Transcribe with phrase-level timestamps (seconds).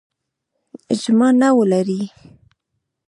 [0.93, 2.01] اجماع نه ولري.